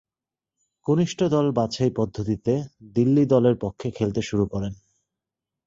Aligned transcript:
কনিষ্ঠ 0.85 1.19
দল 1.25 1.47
বাছাই 1.51 1.91
পদ্ধতিতে 1.95 2.53
দিল্লি 2.93 3.23
দলের 3.25 3.55
পক্ষে 3.55 3.87
খেলতে 3.91 4.21
শুরু 4.21 4.45
করেন। 4.45 4.73